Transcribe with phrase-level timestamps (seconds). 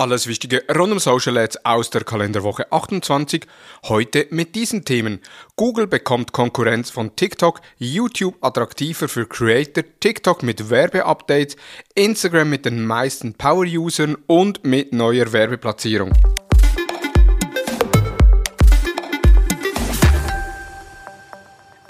[0.00, 3.46] Alles Wichtige rund um Social Ads aus der Kalenderwoche 28.
[3.84, 5.20] Heute mit diesen Themen.
[5.56, 11.56] Google bekommt Konkurrenz von TikTok, YouTube attraktiver für Creator, TikTok mit Werbeupdates,
[11.94, 16.12] Instagram mit den meisten Power-Usern und mit neuer Werbeplatzierung.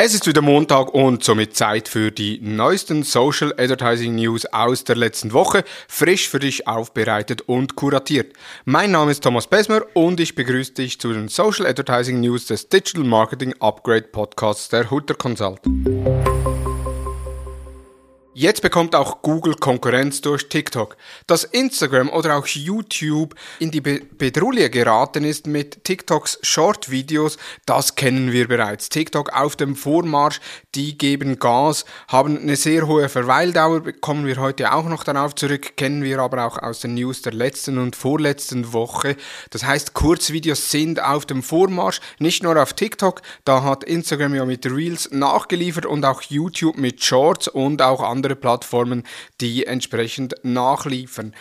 [0.03, 4.97] Es ist wieder Montag und somit Zeit für die neuesten Social Advertising News aus der
[4.97, 8.33] letzten Woche, frisch für dich aufbereitet und kuratiert.
[8.65, 12.71] Mein Name ist Thomas Besmer und ich begrüße dich zu den Social Advertising News des
[12.71, 15.61] Digital Marketing Upgrade Podcasts der Hutter Consult.
[18.41, 20.97] Jetzt bekommt auch Google Konkurrenz durch TikTok.
[21.27, 27.97] Dass Instagram oder auch YouTube in die Be Bedrulle geraten ist mit TikToks Short-Videos, das
[27.97, 28.89] kennen wir bereits.
[28.89, 30.41] TikTok auf dem Vormarsch,
[30.75, 35.77] die geben Gas, haben eine sehr hohe Verweildauer, kommen wir heute auch noch darauf zurück,
[35.77, 39.17] kennen wir aber auch aus den News der letzten und vorletzten Woche.
[39.51, 44.47] Das heißt, Kurzvideos sind auf dem Vormarsch, nicht nur auf TikTok, da hat Instagram ja
[44.47, 49.05] mit Reels nachgeliefert und auch YouTube mit Shorts und auch andere andere Plattformen,
[49.41, 51.35] die entsprechend nachliefern.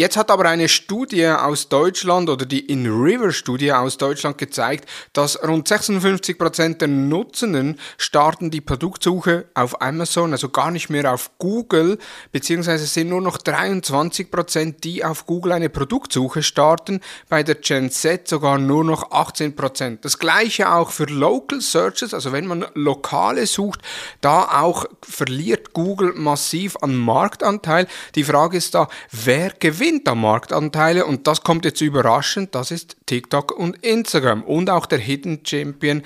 [0.00, 5.68] Jetzt hat aber eine Studie aus Deutschland oder die In-River-Studie aus Deutschland gezeigt, dass rund
[5.68, 11.98] 56% der Nutzenden starten die Produktsuche auf Amazon, also gar nicht mehr auf Google,
[12.32, 18.26] beziehungsweise sind nur noch 23%, die auf Google eine Produktsuche starten, bei der Gen Z
[18.26, 19.98] sogar nur noch 18%.
[20.00, 23.82] Das gleiche auch für Local Searches, also wenn man lokale sucht,
[24.22, 27.86] da auch verliert Google massiv an Marktanteil.
[28.14, 29.89] Die Frage ist da, wer gewinnt?
[29.90, 34.86] Gewinnt da Marktanteile und das kommt jetzt überraschend, das ist TikTok und Instagram und auch
[34.86, 36.02] der Hidden Champion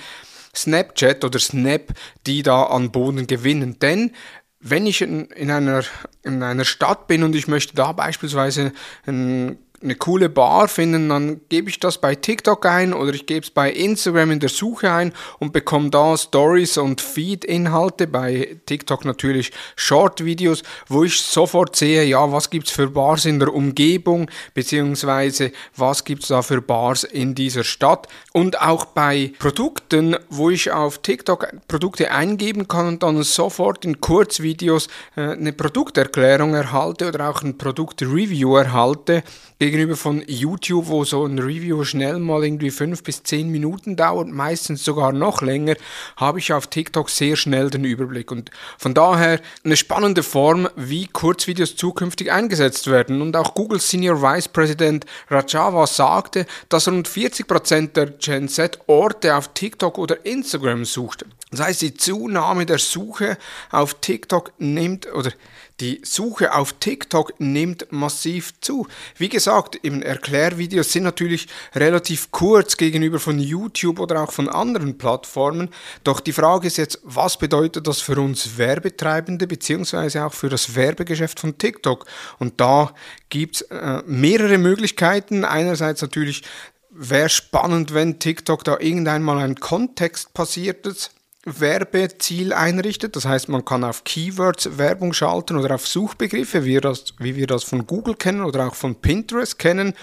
[0.55, 1.93] Snapchat oder Snap,
[2.27, 3.79] die da an Boden gewinnen.
[3.81, 4.13] Denn
[4.61, 5.83] wenn ich in, in, einer,
[6.23, 8.73] in einer Stadt bin und ich möchte da beispielsweise
[9.07, 13.45] ein eine coole Bar finden, dann gebe ich das bei TikTok ein oder ich gebe
[13.45, 19.05] es bei Instagram in der Suche ein und bekomme da Stories und Feed-Inhalte, bei TikTok
[19.05, 24.31] natürlich Short-Videos, wo ich sofort sehe, ja, was gibt es für Bars in der Umgebung,
[24.55, 28.09] beziehungsweise was gibt es da für Bars in dieser Stadt.
[28.33, 34.01] Und auch bei Produkten, wo ich auf TikTok Produkte eingeben kann und dann sofort in
[34.01, 39.23] Kurzvideos äh, eine Produkterklärung erhalte oder auch ein Produktreview erhalte,
[39.65, 44.29] gegenüber von YouTube, wo so ein Review schnell mal irgendwie fünf bis zehn Minuten dauert,
[44.29, 45.77] meistens sogar noch länger,
[46.17, 48.31] habe ich auf TikTok sehr schnell den Überblick.
[48.31, 53.23] Und von daher eine spannende Form, wie Kurzvideos zukünftig eingesetzt werden.
[53.23, 59.35] Und auch Google Senior Vice President Rajava sagte, dass rund 40% der Gen Z Orte
[59.35, 61.25] auf TikTok oder Instagram sucht.
[61.51, 63.39] Das heißt, die Zunahme der Suche
[63.71, 65.33] auf TikTok nimmt oder
[65.81, 68.87] die Suche auf TikTok nimmt massiv zu.
[69.17, 74.99] Wie gesagt, eben Erklärvideos sind natürlich relativ kurz gegenüber von YouTube oder auch von anderen
[74.99, 75.71] Plattformen.
[76.05, 80.77] Doch die Frage ist jetzt, was bedeutet das für uns Werbetreibende beziehungsweise auch für das
[80.77, 82.07] Werbegeschäft von TikTok?
[82.39, 82.95] Und da
[83.29, 85.45] gibt es äh, mehrere Möglichkeiten.
[85.45, 86.43] Einerseits natürlich
[86.91, 91.11] wäre spannend, wenn TikTok da irgendwann mal ein Kontext passiertes
[91.45, 93.17] Werbeziel einrichtet.
[93.17, 97.37] Das heißt, man kann auf Keywords Werbung schalten oder auf Suchbegriffe, wie wir, das, wie
[97.37, 99.95] wir das von Google kennen oder auch von Pinterest kennen.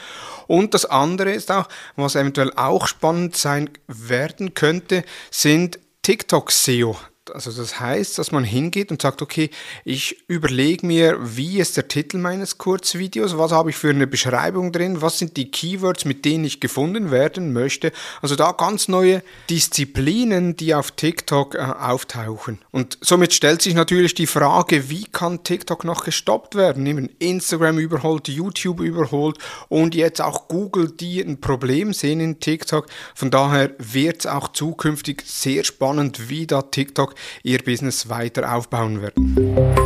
[0.47, 6.97] Und das andere ist auch, was eventuell auch spannend sein werden könnte, sind TikTok SEO
[7.30, 9.52] also das heißt, dass man hingeht und sagt, okay,
[9.86, 14.72] ich überlege mir, wie ist der Titel meines Kurzvideos, was habe ich für eine Beschreibung
[14.72, 17.92] drin, was sind die Keywords, mit denen ich gefunden werden möchte.
[18.22, 22.59] Also da ganz neue Disziplinen, die auf TikTok äh, auftauchen.
[22.72, 26.84] Und somit stellt sich natürlich die Frage, wie kann TikTok noch gestoppt werden?
[26.84, 29.38] Nehmen Instagram überholt, YouTube überholt
[29.70, 32.88] und jetzt auch Google, die ein Problem sehen in TikTok.
[33.14, 37.10] Von daher wird es auch zukünftig sehr spannend, wie da TikTok
[37.44, 39.81] ihr Business weiter aufbauen werden.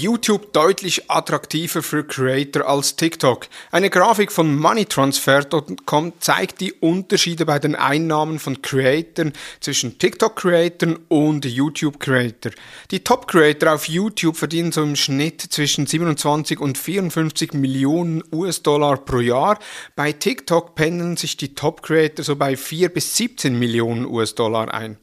[0.00, 3.48] YouTube deutlich attraktiver für Creator als TikTok.
[3.70, 11.44] Eine Grafik von moneytransfer.com zeigt die Unterschiede bei den Einnahmen von Creatoren zwischen TikTok-Creatoren und
[11.44, 12.52] YouTube-Creator.
[12.90, 19.18] Die Top-Creator auf YouTube verdienen so im Schnitt zwischen 27 und 54 Millionen US-Dollar pro
[19.18, 19.58] Jahr.
[19.96, 24.96] Bei TikTok pendeln sich die Top-Creator so bei 4 bis 17 Millionen US-Dollar ein.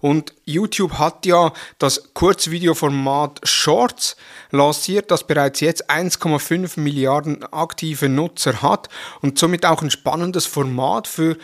[0.00, 4.16] Und YouTube hat ja das Kurzvideoformat Shorts
[4.50, 8.88] lanciert, das bereits jetzt 1,5 Milliarden aktive Nutzer hat
[9.22, 11.36] und somit auch ein spannendes Format für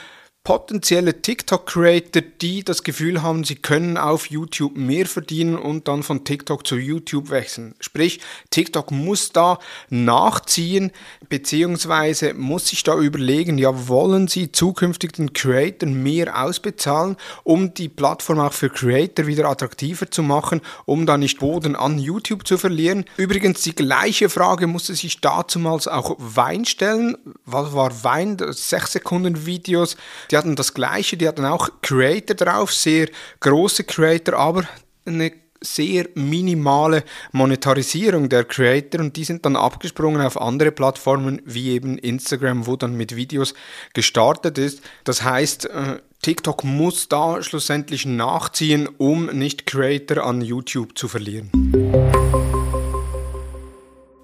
[0.45, 6.25] potenzielle TikTok-Creator, die das Gefühl haben, sie können auf YouTube mehr verdienen und dann von
[6.25, 7.77] TikTok zu YouTube wechseln.
[7.79, 10.91] Sprich, TikTok muss da nachziehen,
[11.29, 17.89] beziehungsweise muss sich da überlegen, ja, wollen sie zukünftig den Creatoren mehr ausbezahlen, um die
[17.89, 22.59] Plattform auch für Creator wieder attraktiver zu machen, um da nicht Boden an YouTube zu
[22.59, 23.05] verlieren.
[23.17, 27.17] Übrigens, die gleiche Frage musste sich dazumals auch Wein stellen.
[27.45, 28.39] Was war Wein?
[28.39, 29.97] 6 Sekunden Videos
[30.33, 33.09] die hatten das gleiche, die hatten auch Creator drauf, sehr
[33.41, 34.65] große Creator, aber
[35.05, 41.71] eine sehr minimale Monetarisierung der Creator und die sind dann abgesprungen auf andere Plattformen wie
[41.71, 43.55] eben Instagram, wo dann mit Videos
[43.93, 44.81] gestartet ist.
[45.05, 51.51] Das heißt, äh, TikTok muss da schlussendlich nachziehen, um nicht Creator an YouTube zu verlieren.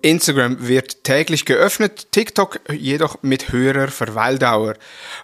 [0.09, 4.75] Instagram wird täglich geöffnet, TikTok jedoch mit höherer Verweildauer.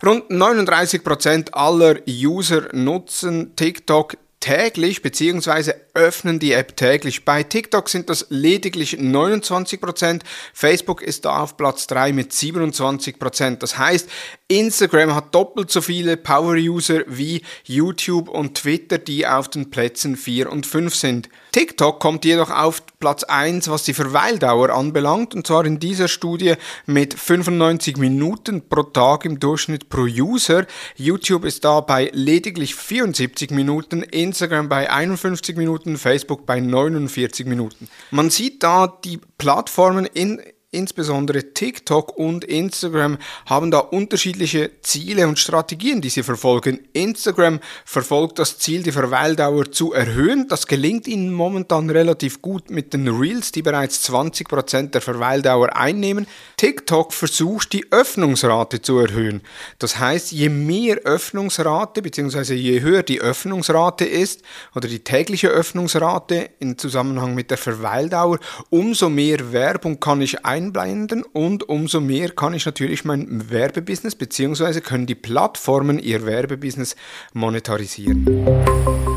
[0.04, 5.72] Rund 39% aller User nutzen TikTok täglich bzw.
[5.94, 7.24] öffnen die App täglich.
[7.24, 10.20] Bei TikTok sind das lediglich 29%,
[10.52, 13.56] Facebook ist da auf Platz 3 mit 27%.
[13.56, 14.06] Das heißt,
[14.48, 20.52] Instagram hat doppelt so viele Power-User wie YouTube und Twitter, die auf den Plätzen 4
[20.52, 21.30] und 5 sind.
[21.52, 26.54] TikTok kommt jedoch auf Platz 1, was die Verweildauer anbelangt, und zwar in dieser Studie
[26.86, 30.64] mit 95 Minuten pro Tag im Durchschnitt pro User.
[30.96, 37.88] YouTube ist da bei lediglich 74 Minuten, Instagram bei 51 Minuten, Facebook bei 49 Minuten.
[38.10, 40.40] Man sieht da die Plattformen in
[40.74, 46.80] insbesondere TikTok und Instagram haben da unterschiedliche Ziele und Strategien, die sie verfolgen.
[46.92, 50.48] Instagram verfolgt das Ziel, die Verweildauer zu erhöhen.
[50.48, 56.26] Das gelingt ihnen momentan relativ gut mit den Reels, die bereits 20% der Verweildauer einnehmen.
[56.56, 59.42] TikTok versucht, die Öffnungsrate zu erhöhen.
[59.78, 62.54] Das heißt, je mehr Öffnungsrate bzw.
[62.54, 64.42] je höher die Öffnungsrate ist
[64.74, 68.38] oder die tägliche Öffnungsrate im Zusammenhang mit der Verweildauer,
[68.70, 74.14] umso mehr Werbung kann ich ein einblenden und umso mehr kann ich natürlich mein Werbebusiness
[74.14, 74.80] bzw.
[74.80, 76.96] können die Plattformen ihr Werbebusiness
[77.32, 79.13] monetarisieren.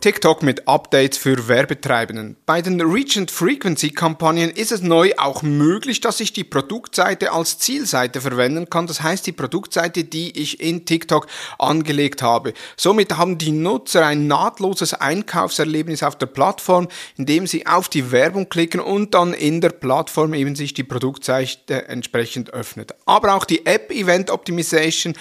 [0.00, 2.36] TikTok mit Updates für Werbetreibenden.
[2.46, 7.32] Bei den Reach and Frequency Kampagnen ist es neu auch möglich, dass ich die Produktseite
[7.32, 8.86] als Zielseite verwenden kann.
[8.86, 11.26] Das heißt, die Produktseite, die ich in TikTok
[11.58, 12.52] angelegt habe.
[12.76, 18.48] Somit haben die Nutzer ein nahtloses Einkaufserlebnis auf der Plattform, indem sie auf die Werbung
[18.48, 22.94] klicken und dann in der Plattform eben sich die Produktseite entsprechend öffnet.
[23.06, 25.14] Aber auch die App Event Optimization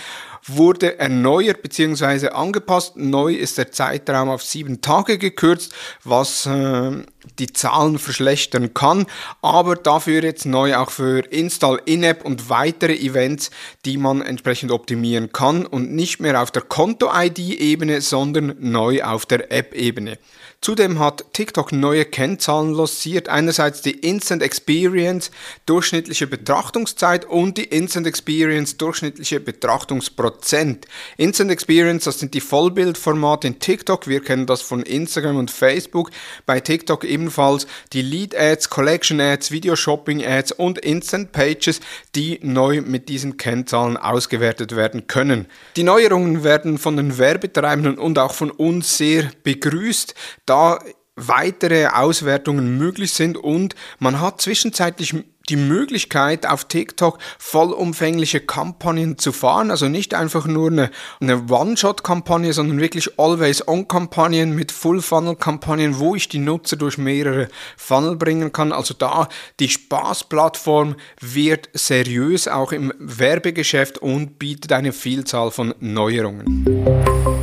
[0.47, 2.29] wurde erneuert bzw.
[2.29, 2.97] angepasst.
[2.97, 6.91] Neu ist der Zeitraum auf sieben Tage gekürzt, was äh,
[7.39, 9.05] die Zahlen verschlechtern kann,
[9.41, 13.51] aber dafür jetzt neu auch für Install In-App und weitere Events,
[13.85, 19.51] die man entsprechend optimieren kann und nicht mehr auf der Konto-ID-Ebene, sondern neu auf der
[19.51, 20.19] App-Ebene.
[20.65, 23.29] Zudem hat TikTok neue Kennzahlen lanciert.
[23.29, 25.29] Einerseits die Instant Experience,
[25.67, 30.87] durchschnittliche Betrachtungszeit und die Instant Experience, durchschnittliche Betrachtungsprozent.
[31.17, 34.07] Instant Experience, das sind die Vollbildformate in TikTok.
[34.07, 36.09] Wir kennen das von Instagram und Facebook.
[36.47, 41.79] Bei TikTok ebenfalls die Lead Ads, Collection Ads, Video Shopping Ads und Instant Pages,
[42.15, 45.45] die neu mit diesen Kennzahlen ausgewertet werden können.
[45.75, 50.15] Die Neuerungen werden von den Werbetreibenden und auch von uns sehr begrüßt,
[50.47, 50.54] da
[51.15, 55.15] weitere Auswertungen möglich sind und man hat zwischenzeitlich
[55.49, 59.71] die Möglichkeit, auf TikTok vollumfängliche Kampagnen zu fahren.
[59.71, 66.39] Also nicht einfach nur eine, eine One-Shot-Kampagne, sondern wirklich Always-On-Kampagnen mit Full-Funnel-Kampagnen, wo ich die
[66.39, 68.71] Nutzer durch mehrere Funnel bringen kann.
[68.71, 69.29] Also da
[69.59, 77.34] die Spaß-Plattform wird seriös auch im Werbegeschäft und bietet eine Vielzahl von Neuerungen.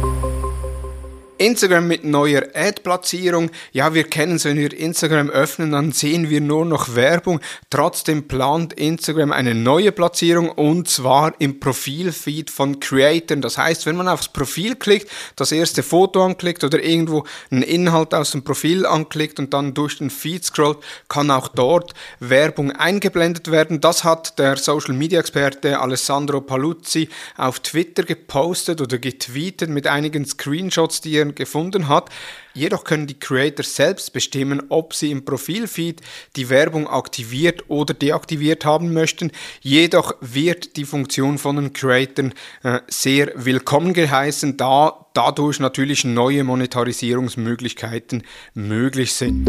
[1.42, 3.50] Instagram mit neuer Ad-Platzierung.
[3.72, 7.40] Ja, wir kennen es, wenn wir Instagram öffnen, dann sehen wir nur noch Werbung.
[7.68, 13.40] Trotzdem plant Instagram eine neue Platzierung und zwar im Profilfeed von Creators.
[13.40, 18.14] Das heißt, wenn man aufs Profil klickt, das erste Foto anklickt oder irgendwo einen Inhalt
[18.14, 23.50] aus dem Profil anklickt und dann durch den Feed scrollt, kann auch dort Werbung eingeblendet
[23.50, 23.80] werden.
[23.80, 30.24] Das hat der Social Media Experte Alessandro Paluzzi auf Twitter gepostet oder getweetet mit einigen
[30.24, 32.10] Screenshots, die er gefunden hat.
[32.54, 36.00] Jedoch können die Creators selbst bestimmen, ob sie im Profilfeed
[36.36, 39.32] die Werbung aktiviert oder deaktiviert haben möchten.
[39.60, 41.92] Jedoch wird die Funktion von den Creators
[42.62, 48.22] äh, sehr willkommen geheißen, da dadurch natürlich neue Monetarisierungsmöglichkeiten
[48.54, 49.48] möglich sind.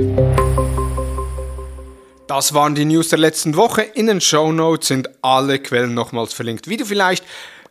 [2.28, 3.82] Das waren die News der letzten Woche.
[3.82, 6.68] In den Show Notes sind alle Quellen nochmals verlinkt.
[6.68, 7.24] Wie du vielleicht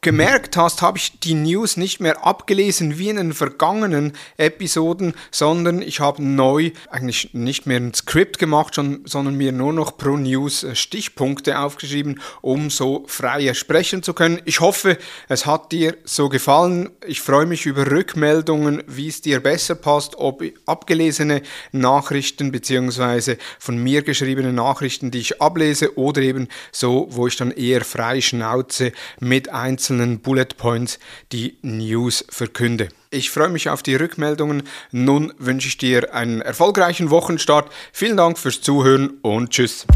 [0.02, 5.80] gemerkt hast, habe ich die News nicht mehr abgelesen wie in den vergangenen Episoden, sondern
[5.80, 10.64] ich habe neu eigentlich nicht mehr ein Skript gemacht, sondern mir nur noch pro News
[10.64, 14.42] äh, Stichpunkte aufgeschrieben, um so freier sprechen zu können.
[14.44, 16.90] Ich hoffe, es hat dir so gefallen.
[17.06, 23.37] Ich freue mich über Rückmeldungen, wie es dir besser passt, ob abgelesene Nachrichten bzw.
[23.61, 28.21] von mir geschriebene Nachrichten, die ich ablese oder eben so, wo ich dann eher frei
[28.21, 29.49] Schnauze mit
[29.92, 30.99] einzelnen Bullet Points
[31.32, 32.88] die News verkünde.
[33.11, 34.62] Ich freue mich auf die Rückmeldungen.
[34.90, 37.70] Nun wünsche ich dir einen erfolgreichen Wochenstart.
[37.92, 39.87] Vielen Dank fürs Zuhören und tschüss.